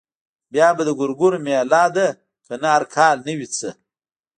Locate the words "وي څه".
3.37-3.69